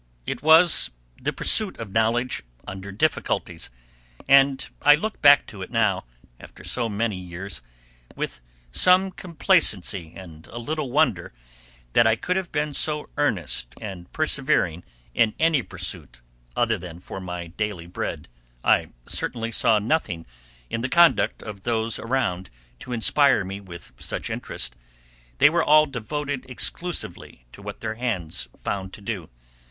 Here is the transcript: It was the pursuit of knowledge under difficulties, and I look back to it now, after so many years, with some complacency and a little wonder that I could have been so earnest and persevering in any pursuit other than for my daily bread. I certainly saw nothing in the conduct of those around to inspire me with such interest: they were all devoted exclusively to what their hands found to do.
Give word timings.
It 0.25 0.41
was 0.41 0.89
the 1.21 1.31
pursuit 1.31 1.77
of 1.77 1.91
knowledge 1.91 2.41
under 2.67 2.91
difficulties, 2.91 3.69
and 4.27 4.67
I 4.81 4.95
look 4.95 5.21
back 5.21 5.45
to 5.45 5.61
it 5.61 5.69
now, 5.69 6.05
after 6.39 6.63
so 6.63 6.89
many 6.89 7.17
years, 7.17 7.61
with 8.15 8.41
some 8.71 9.11
complacency 9.11 10.13
and 10.15 10.47
a 10.47 10.57
little 10.57 10.89
wonder 10.91 11.33
that 11.93 12.07
I 12.07 12.15
could 12.15 12.35
have 12.35 12.51
been 12.51 12.73
so 12.73 13.11
earnest 13.15 13.75
and 13.79 14.11
persevering 14.11 14.83
in 15.13 15.35
any 15.37 15.61
pursuit 15.61 16.19
other 16.55 16.79
than 16.79 16.99
for 16.99 17.21
my 17.21 17.45
daily 17.45 17.85
bread. 17.85 18.27
I 18.63 18.87
certainly 19.05 19.51
saw 19.51 19.77
nothing 19.77 20.25
in 20.67 20.81
the 20.81 20.89
conduct 20.89 21.43
of 21.43 21.61
those 21.61 21.99
around 21.99 22.49
to 22.79 22.91
inspire 22.91 23.45
me 23.45 23.61
with 23.61 23.91
such 23.99 24.31
interest: 24.31 24.75
they 25.37 25.51
were 25.51 25.63
all 25.63 25.85
devoted 25.85 26.49
exclusively 26.49 27.45
to 27.51 27.61
what 27.61 27.81
their 27.81 27.93
hands 27.93 28.47
found 28.57 28.93
to 28.93 29.01
do. 29.01 29.29